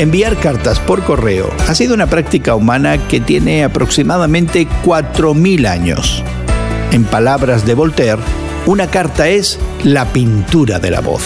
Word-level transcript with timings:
Enviar 0.00 0.38
cartas 0.38 0.80
por 0.80 1.04
correo 1.04 1.50
ha 1.68 1.74
sido 1.74 1.92
una 1.92 2.06
práctica 2.06 2.54
humana 2.54 3.06
que 3.06 3.20
tiene 3.20 3.64
aproximadamente 3.64 4.66
4.000 4.82 5.68
años. 5.68 6.24
En 6.90 7.04
palabras 7.04 7.66
de 7.66 7.74
Voltaire, 7.74 8.22
una 8.64 8.86
carta 8.86 9.28
es 9.28 9.58
la 9.84 10.10
pintura 10.10 10.78
de 10.78 10.90
la 10.90 11.02
voz. 11.02 11.22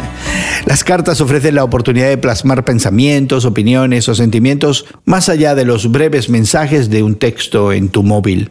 Las 0.64 0.82
cartas 0.82 1.20
ofrecen 1.20 1.56
la 1.56 1.62
oportunidad 1.62 2.08
de 2.08 2.16
plasmar 2.16 2.64
pensamientos, 2.64 3.44
opiniones 3.44 4.08
o 4.08 4.14
sentimientos 4.14 4.86
más 5.04 5.28
allá 5.28 5.54
de 5.54 5.66
los 5.66 5.92
breves 5.92 6.30
mensajes 6.30 6.88
de 6.88 7.02
un 7.02 7.16
texto 7.16 7.70
en 7.70 7.90
tu 7.90 8.02
móvil. 8.02 8.50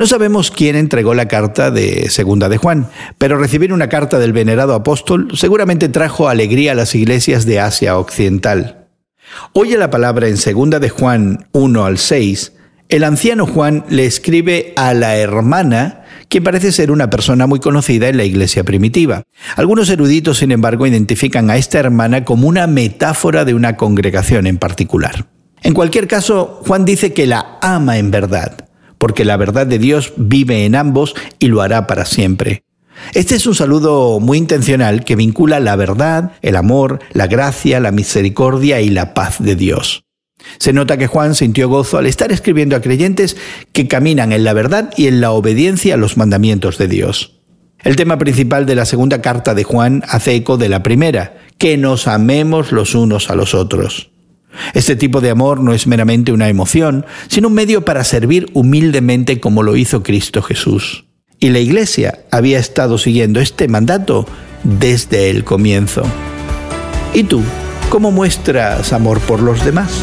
No 0.00 0.06
sabemos 0.06 0.50
quién 0.50 0.76
entregó 0.76 1.12
la 1.12 1.28
carta 1.28 1.70
de 1.70 2.08
Segunda 2.08 2.48
de 2.48 2.56
Juan, 2.56 2.88
pero 3.18 3.36
recibir 3.36 3.70
una 3.70 3.90
carta 3.90 4.18
del 4.18 4.32
venerado 4.32 4.72
apóstol 4.72 5.28
seguramente 5.34 5.90
trajo 5.90 6.30
alegría 6.30 6.72
a 6.72 6.74
las 6.74 6.94
iglesias 6.94 7.44
de 7.44 7.60
Asia 7.60 7.98
Occidental. 7.98 8.88
Oye 9.52 9.76
la 9.76 9.90
palabra 9.90 10.28
en 10.28 10.38
Segunda 10.38 10.78
de 10.78 10.88
Juan 10.88 11.48
1 11.52 11.84
al 11.84 11.98
6, 11.98 12.54
el 12.88 13.04
anciano 13.04 13.46
Juan 13.46 13.84
le 13.90 14.06
escribe 14.06 14.72
a 14.76 14.94
la 14.94 15.18
hermana, 15.18 16.06
quien 16.30 16.44
parece 16.44 16.72
ser 16.72 16.90
una 16.90 17.10
persona 17.10 17.46
muy 17.46 17.60
conocida 17.60 18.08
en 18.08 18.16
la 18.16 18.24
iglesia 18.24 18.64
primitiva. 18.64 19.24
Algunos 19.54 19.90
eruditos, 19.90 20.38
sin 20.38 20.50
embargo, 20.50 20.86
identifican 20.86 21.50
a 21.50 21.58
esta 21.58 21.78
hermana 21.78 22.24
como 22.24 22.48
una 22.48 22.66
metáfora 22.66 23.44
de 23.44 23.52
una 23.52 23.76
congregación 23.76 24.46
en 24.46 24.56
particular. 24.56 25.26
En 25.62 25.74
cualquier 25.74 26.08
caso, 26.08 26.62
Juan 26.66 26.86
dice 26.86 27.12
que 27.12 27.26
la 27.26 27.58
ama 27.60 27.98
en 27.98 28.10
verdad 28.10 28.69
porque 29.00 29.24
la 29.24 29.38
verdad 29.38 29.66
de 29.66 29.78
Dios 29.78 30.12
vive 30.18 30.66
en 30.66 30.74
ambos 30.74 31.14
y 31.38 31.46
lo 31.46 31.62
hará 31.62 31.86
para 31.86 32.04
siempre. 32.04 32.64
Este 33.14 33.34
es 33.34 33.46
un 33.46 33.54
saludo 33.54 34.20
muy 34.20 34.36
intencional 34.36 35.04
que 35.04 35.16
vincula 35.16 35.58
la 35.58 35.74
verdad, 35.74 36.32
el 36.42 36.54
amor, 36.54 37.00
la 37.14 37.26
gracia, 37.26 37.80
la 37.80 37.92
misericordia 37.92 38.82
y 38.82 38.90
la 38.90 39.14
paz 39.14 39.36
de 39.40 39.56
Dios. 39.56 40.04
Se 40.58 40.74
nota 40.74 40.98
que 40.98 41.06
Juan 41.06 41.34
sintió 41.34 41.70
gozo 41.70 41.96
al 41.96 42.04
estar 42.04 42.30
escribiendo 42.30 42.76
a 42.76 42.82
creyentes 42.82 43.38
que 43.72 43.88
caminan 43.88 44.32
en 44.32 44.44
la 44.44 44.52
verdad 44.52 44.92
y 44.98 45.06
en 45.06 45.22
la 45.22 45.32
obediencia 45.32 45.94
a 45.94 45.98
los 45.98 46.18
mandamientos 46.18 46.76
de 46.76 46.88
Dios. 46.88 47.40
El 47.82 47.96
tema 47.96 48.18
principal 48.18 48.66
de 48.66 48.74
la 48.74 48.84
segunda 48.84 49.22
carta 49.22 49.54
de 49.54 49.64
Juan 49.64 50.02
hace 50.08 50.34
eco 50.34 50.58
de 50.58 50.68
la 50.68 50.82
primera, 50.82 51.38
que 51.56 51.78
nos 51.78 52.06
amemos 52.06 52.70
los 52.70 52.94
unos 52.94 53.30
a 53.30 53.34
los 53.34 53.54
otros. 53.54 54.10
Este 54.74 54.96
tipo 54.96 55.20
de 55.20 55.30
amor 55.30 55.60
no 55.60 55.72
es 55.72 55.86
meramente 55.86 56.32
una 56.32 56.48
emoción, 56.48 57.06
sino 57.28 57.48
un 57.48 57.54
medio 57.54 57.84
para 57.84 58.04
servir 58.04 58.48
humildemente 58.52 59.40
como 59.40 59.62
lo 59.62 59.76
hizo 59.76 60.02
Cristo 60.02 60.42
Jesús. 60.42 61.04
Y 61.38 61.50
la 61.50 61.58
Iglesia 61.58 62.20
había 62.30 62.58
estado 62.58 62.98
siguiendo 62.98 63.40
este 63.40 63.66
mandato 63.68 64.26
desde 64.62 65.30
el 65.30 65.44
comienzo. 65.44 66.02
¿Y 67.14 67.24
tú, 67.24 67.42
cómo 67.88 68.10
muestras 68.10 68.92
amor 68.92 69.20
por 69.20 69.40
los 69.40 69.64
demás? 69.64 70.02